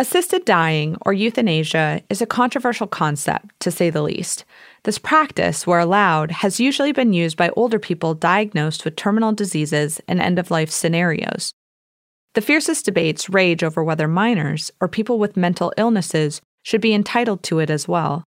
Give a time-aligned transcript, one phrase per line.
[0.00, 4.44] Assisted dying, or euthanasia, is a controversial concept, to say the least.
[4.84, 10.00] This practice, where allowed, has usually been used by older people diagnosed with terminal diseases
[10.06, 11.52] and end of life scenarios.
[12.34, 17.42] The fiercest debates rage over whether minors, or people with mental illnesses, should be entitled
[17.42, 18.22] to it as well.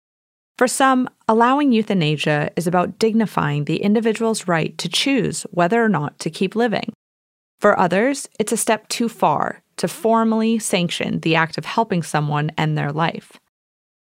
[0.58, 6.18] For some, allowing euthanasia is about dignifying the individual's right to choose whether or not
[6.18, 6.92] to keep living.
[7.60, 12.52] For others, it's a step too far to formally sanction the act of helping someone
[12.58, 13.40] end their life.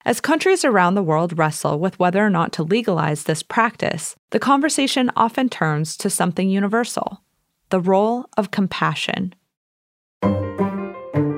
[0.05, 4.39] As countries around the world wrestle with whether or not to legalize this practice, the
[4.39, 7.21] conversation often turns to something universal
[7.69, 9.35] the role of compassion.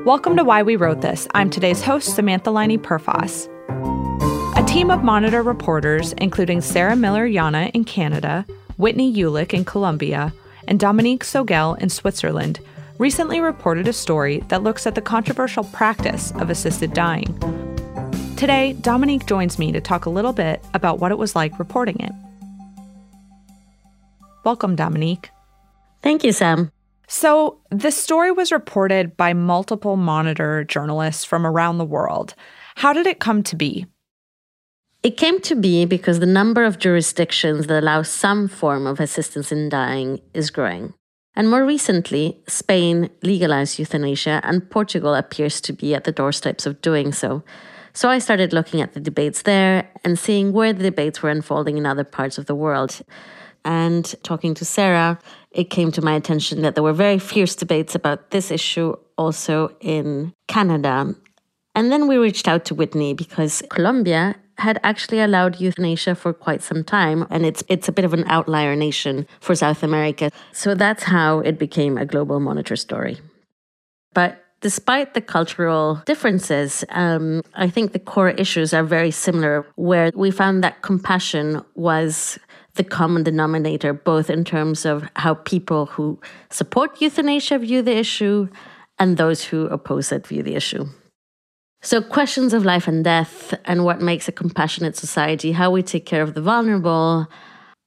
[0.05, 1.27] Welcome to Why We Wrote This.
[1.33, 3.47] I'm today's host, Samantha Laine Perfas.
[4.55, 8.45] A team of Monitor reporters, including Sara Miller Llana in Canada,
[8.77, 10.31] Whitney Eulich in Colombia,
[10.67, 12.59] and Dominique Soguel in Switzerland,
[12.99, 17.33] recently reported a story that looks at the controversial practice of assisted dying.
[18.35, 21.99] Today, Dominique joins me to talk a little bit about what it was like reporting
[22.01, 22.11] it.
[24.43, 25.29] Welcome, Dominique.
[26.03, 26.71] Thank you, Sam.
[27.07, 32.35] So, the story was reported by multiple Monitor journalists from around the world.
[32.75, 33.87] How did it come to be?
[35.03, 39.51] It came to be because the number of jurisdictions that allow some form of assistance
[39.51, 40.93] in dying is growing.
[41.39, 46.81] And more recently, Spain legalized euthanasia, and Portugal appears to be at the doorsteps of
[46.81, 47.43] doing so.
[47.93, 51.77] So I started looking at the debates there and seeing where the debates were unfolding
[51.77, 52.99] in other parts of the world.
[53.63, 55.17] And talking to Sara,
[55.51, 59.73] it came to my attention that there were very fierce debates about this issue also
[59.79, 61.15] in Canada.
[61.73, 66.61] And then we reached out to Whitney because Colombia had actually allowed euthanasia for quite
[66.61, 70.31] some time, and it's it's a bit of an outlier nation for South America.
[70.51, 73.17] So that's how it became a global monitor story.
[74.13, 80.11] But despite the cultural differences, um, I think the core issues are very similar, where
[80.15, 82.39] we found that compassion was
[82.75, 86.19] the common denominator, both in terms of how people who
[86.49, 88.47] support euthanasia view the issue
[88.97, 90.85] and those who oppose it view the issue.
[91.81, 96.05] So, questions of life and death and what makes a compassionate society, how we take
[96.05, 97.27] care of the vulnerable,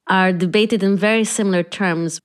[0.09, 2.19] are debated in very similar terms.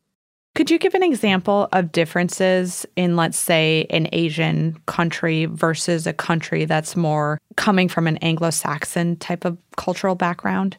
[0.55, 6.13] Could you give an example of differences in, let's say, an Asian country versus a
[6.13, 10.77] country that's more coming from an Anglo Saxon type of cultural background?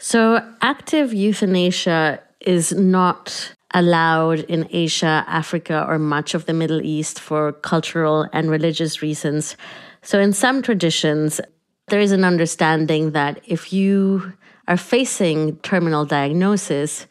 [0.00, 7.20] So, active euthanasia is not allowed in Asia, Africa, or much of the Middle East
[7.20, 9.56] for cultural and religious reasons.
[10.02, 11.40] So, in some traditions,
[11.88, 14.32] there is an understanding that if you
[14.66, 17.06] are facing terminal diagnosis,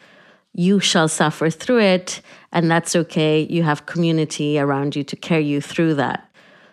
[0.53, 3.46] you shall suffer through it, and that's okay.
[3.50, 6.28] You have community around you to carry you through that.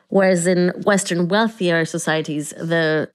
[0.08, 3.10] Whereas in Western wealthier societies, the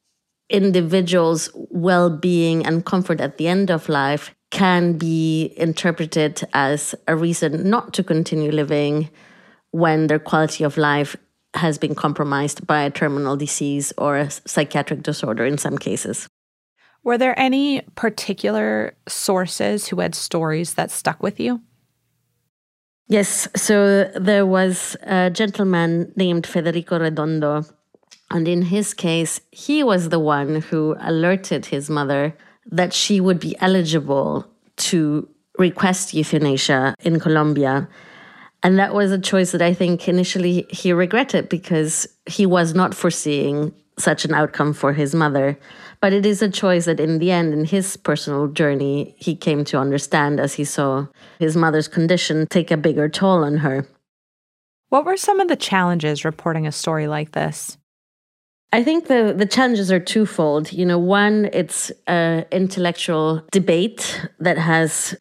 [0.50, 7.16] individual's well being and comfort at the end of life can be interpreted as a
[7.16, 9.10] reason not to continue living
[9.72, 11.16] when their quality of life
[11.54, 16.28] has been compromised by a terminal disease or a psychiatric disorder in some cases.
[17.04, 21.62] Were there any particular sources who had stories that stuck with you?
[23.08, 27.64] Yes, so there was a gentleman named Federico Redondo.
[28.30, 32.36] And in his case, he was the one who alerted his mother
[32.72, 34.46] that she would be eligible
[34.78, 37.88] to request euthanasia in Colombia.
[38.64, 42.94] And that was a choice that I think initially he regretted because he was not
[42.94, 45.58] foreseeing such an outcome for his mother.
[46.02, 49.66] But it is a choice that, in the end, in his personal journey, he came
[49.66, 51.08] to understand as he saw
[51.40, 53.86] his mother's condition take a bigger toll on her.
[54.88, 57.78] What were some of the challenges reporting a story like this?
[58.72, 60.72] I think the, the challenges are twofold.
[60.72, 65.18] You know, one, it's an intellectual debate that has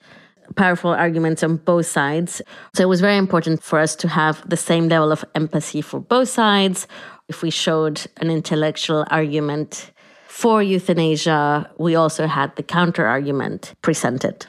[0.56, 2.42] powerful arguments on both sides.
[2.74, 6.00] So it was very important for us to have the same level of empathy for
[6.00, 6.86] both sides.
[7.28, 9.92] If we showed an intellectual argument
[10.26, 14.46] for euthanasia, we also had the counter argument presented.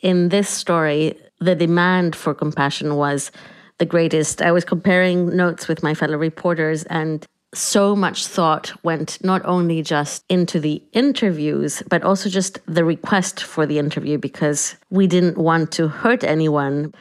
[0.00, 3.30] In this story, the demand for compassion was
[3.78, 4.42] the greatest.
[4.42, 7.26] I was comparing notes with my fellow reporters, and
[7.56, 13.42] so much thought went not only just into the interviews, but also just the request
[13.42, 16.92] for the interview because we didn't want to hurt anyone.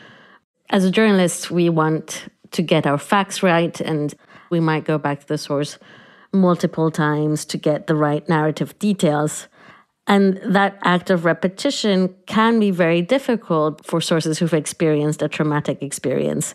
[0.69, 4.13] As a journalist, we want to get our facts right, and
[4.49, 5.77] we might go back to the source
[6.31, 9.47] multiple times to get the right narrative details.
[10.07, 15.81] And that act of repetition can be very difficult for sources who've experienced a traumatic
[15.81, 16.53] experience.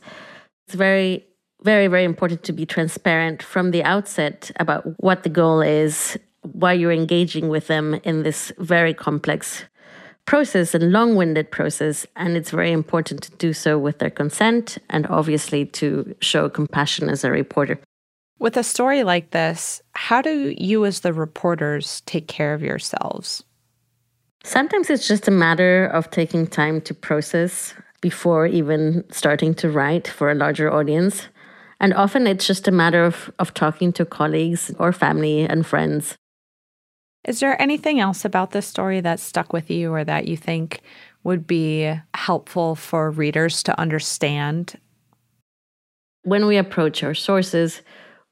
[0.67, 1.27] It's very
[1.63, 6.73] very, very important to be transparent from the outset about what the goal is, why
[6.73, 9.65] you're engaging with them in this very complex
[10.25, 12.07] process and long winded process.
[12.17, 17.09] And it's very important to do so with their consent and obviously to show compassion
[17.09, 17.79] as a reporter.
[18.39, 23.45] With a story like this, how do you, as the reporters, take care of yourselves?
[24.45, 30.09] Sometimes it's just a matter of taking time to process before even starting to write
[30.09, 31.29] for a larger audience.
[31.81, 36.17] And often it's just a matter of, of talking to colleagues or family and friends.
[37.25, 40.81] Is there anything else about this story that stuck with you or that you think
[41.25, 44.79] would be helpful for readers to understand?
[46.23, 47.83] When we approach our sources,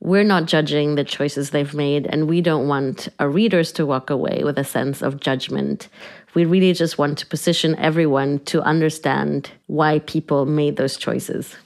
[0.00, 4.10] we're not judging the choices they've made, and we don't want our readers to walk
[4.10, 5.88] away with a sense of judgment.
[6.34, 11.56] We really just want to position everyone to understand why people made those choices.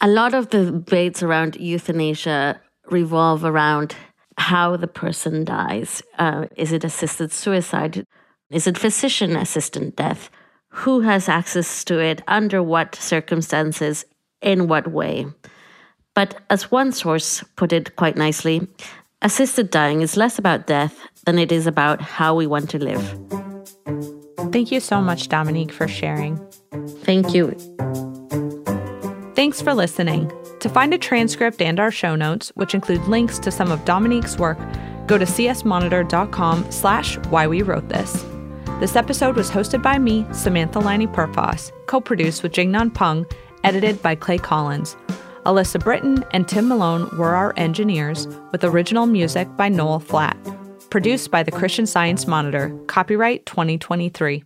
[0.00, 2.60] A lot of the debates around euthanasia
[2.90, 3.96] revolve around
[4.38, 6.02] how the person dies.
[6.18, 8.04] Uh, is it assisted suicide?
[8.50, 10.30] Is it physician assisted death?
[10.70, 12.22] Who has access to it?
[12.28, 14.04] Under what circumstances?
[14.42, 15.26] In what way?
[16.14, 18.68] But as one source put it quite nicely,
[19.22, 23.02] assisted dying is less about death than it is about how we want to live.
[24.52, 26.38] Thank you so much, Dominique, for sharing.
[27.02, 27.56] Thank you.
[29.36, 30.32] Thanks for listening.
[30.60, 34.38] To find a transcript and our show notes, which include links to some of Dominique's
[34.38, 34.58] work,
[35.06, 38.24] go to csmonitor.com slash why we wrote this.
[38.80, 43.26] This episode was hosted by me, Samantha Laine Perfas, co-produced with Jingnan Peng,
[43.62, 44.96] edited by Clay Collins.
[45.44, 50.38] Alyssa Britton and Tim Malone were our engineers, with original music by Noel Flatt.
[50.88, 54.44] Produced by the Christian Science Monitor, copyright 2023.